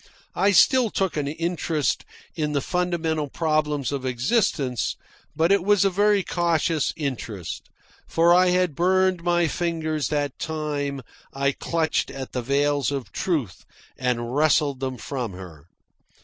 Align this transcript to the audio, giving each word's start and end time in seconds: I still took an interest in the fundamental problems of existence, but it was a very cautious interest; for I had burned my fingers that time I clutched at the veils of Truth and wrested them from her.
I 0.33 0.49
still 0.49 0.89
took 0.89 1.15
an 1.15 1.27
interest 1.27 2.05
in 2.35 2.53
the 2.53 2.59
fundamental 2.61 3.27
problems 3.29 3.91
of 3.91 4.03
existence, 4.03 4.95
but 5.35 5.51
it 5.51 5.63
was 5.63 5.85
a 5.85 5.91
very 5.91 6.23
cautious 6.23 6.91
interest; 6.97 7.69
for 8.07 8.33
I 8.33 8.47
had 8.47 8.73
burned 8.73 9.23
my 9.23 9.47
fingers 9.47 10.07
that 10.07 10.39
time 10.39 11.03
I 11.33 11.51
clutched 11.51 12.09
at 12.09 12.31
the 12.31 12.41
veils 12.41 12.89
of 12.89 13.11
Truth 13.11 13.63
and 13.95 14.35
wrested 14.35 14.79
them 14.79 14.97
from 14.97 15.33
her. 15.33 15.67